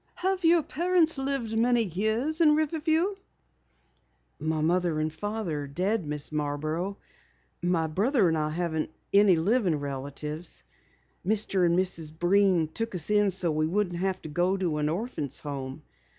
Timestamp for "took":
12.69-12.95